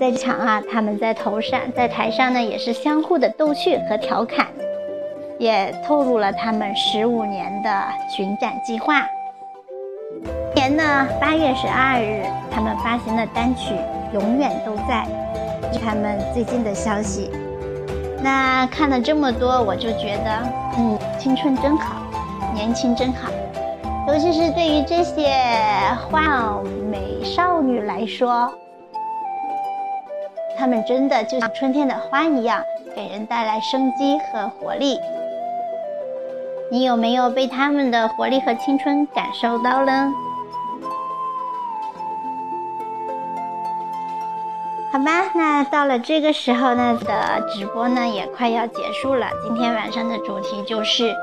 [0.00, 4.48] 在场啊，他们在头上，在台上呢，也是相互的逗趣和调侃，
[5.38, 7.84] 也透露了他们十五年的
[8.14, 9.06] 巡展计划。
[10.54, 13.74] 年呢，八月十二日，他们发行了单曲
[14.12, 15.06] 《永远都在》，
[15.72, 17.30] 是他们最近的消息。
[18.22, 20.42] 那看了这么多，我就觉得，
[20.78, 22.02] 嗯，青春真好，
[22.54, 23.28] 年轻真好，
[24.08, 25.34] 尤其是对于这些
[26.10, 26.60] 花
[26.90, 28.52] 美少女来说。
[30.58, 32.62] 她们真的就像春天的花一样，
[32.94, 34.98] 给人带来生机和活力。
[36.70, 40.12] 你有没有被他们的活力和青春感受到呢？
[44.92, 49.26] 好吧，那到了这个时候呢的直播呢也快要结束了。
[49.44, 51.14] 今天晚上的主题就是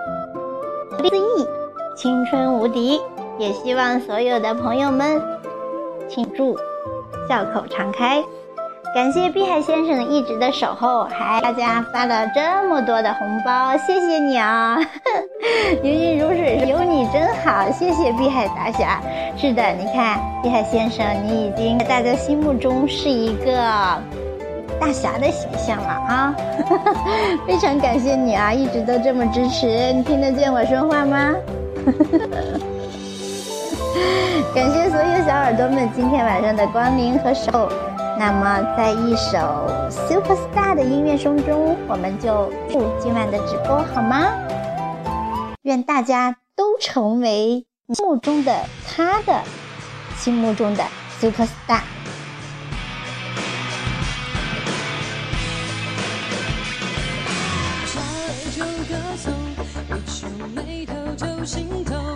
[0.99, 1.47] 四亿
[1.95, 3.01] 青春无敌，
[3.37, 5.21] 也希望所有的朋友们
[6.07, 6.55] 庆祝，
[7.27, 8.23] 笑口常开。
[8.93, 14.77] 感谢碧海先生一直的守候，还大家发了这么多的红包，谢谢你啊！
[15.81, 19.01] 云云如水，有你真好，谢谢碧海大侠。
[19.35, 23.51] 是的，你看碧海先生，你已经在大家心目中是一个
[24.79, 26.35] 大侠的形象了啊！
[27.47, 31.33] 非常感谢你啊，一直都这么支持，你听得见我说话吗？
[34.53, 37.69] 感谢所有小耳朵们今天晚上的光临和守候。
[38.25, 39.37] 那么，在一首
[39.91, 44.31] 《Superstar》的音乐声中，我们就祝今晚的直播好吗？
[45.63, 49.41] 愿大家都成为心目中的他的
[50.15, 50.85] 心目中的
[51.19, 51.81] Superstar。
[57.85, 58.01] 唱
[58.39, 59.33] 一首歌颂，
[59.89, 62.12] 一皱眉头就心痛。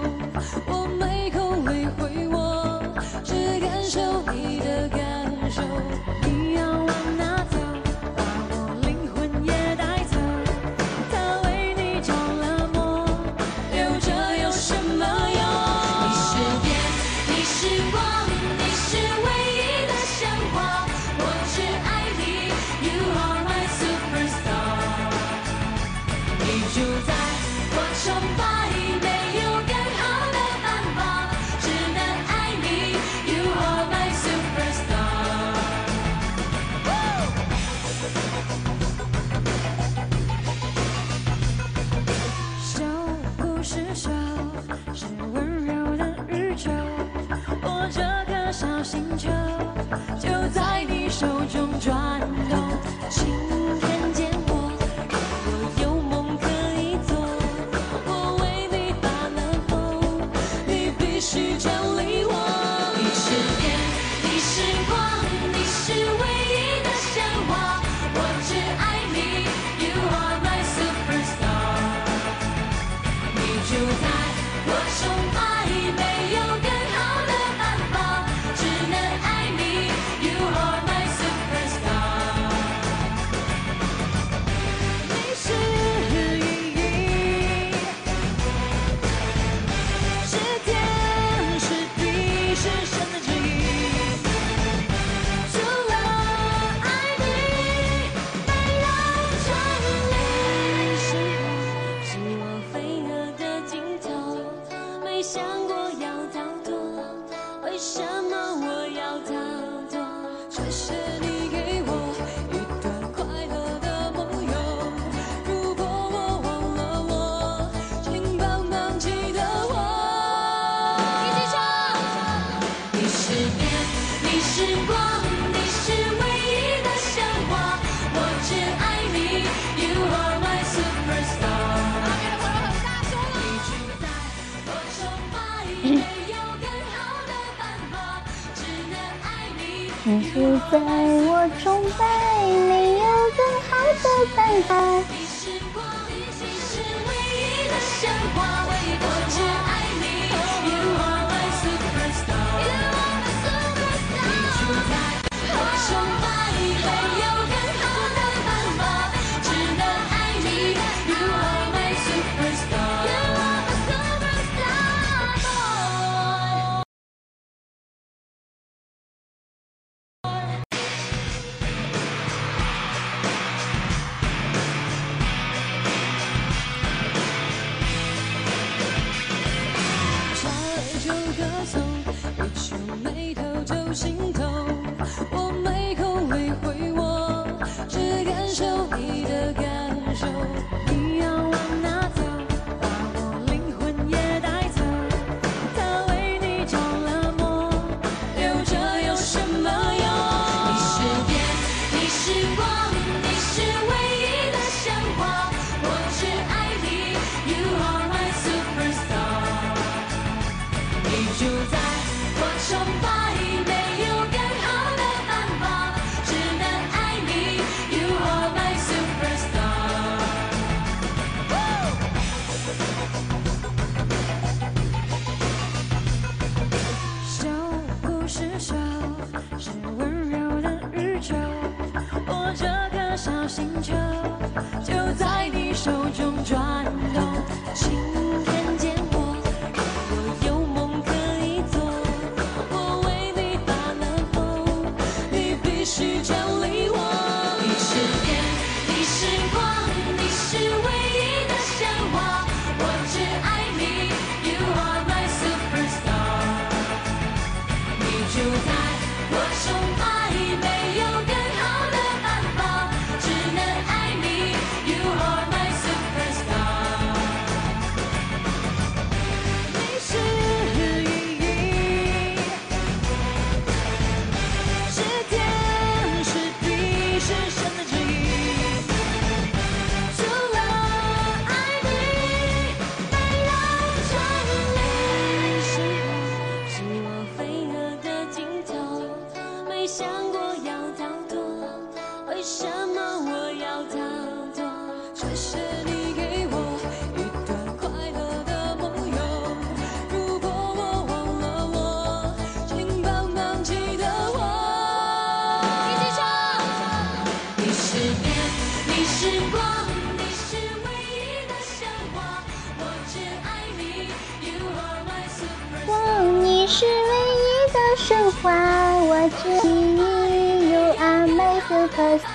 [321.97, 322.29] 可散。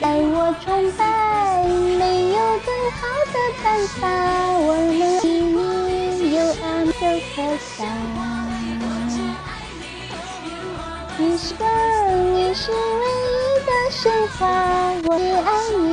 [0.00, 1.02] 在我崇拜，
[1.98, 3.00] 没有更好
[3.30, 3.64] 的办
[4.00, 4.08] 法。
[4.56, 5.52] 我爱你
[6.34, 7.20] ，You are my。
[11.18, 11.52] 你是，
[12.32, 14.00] 你是唯一的神
[14.38, 14.40] 话。
[15.04, 15.08] 我
[15.44, 15.46] 爱
[15.76, 15.84] 你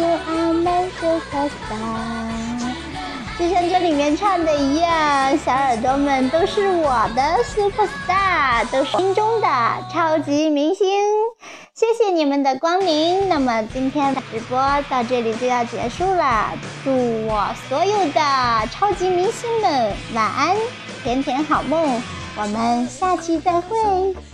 [0.00, 2.17] ，You are my superstar。
[3.60, 9.48] 跟这里面唱的一样小耳朵们都是我的 super star 都是心中的
[9.92, 10.86] 超级明星
[11.74, 14.56] 谢谢你们的光临那么今天的直播
[14.88, 16.52] 到这里就要结束了
[16.84, 16.92] 祝
[17.26, 18.20] 我所有的
[18.70, 20.56] 超级明星们晚安
[21.02, 22.00] 甜甜好梦
[22.40, 24.27] 我们下期再会。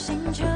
[0.00, 0.49] 星球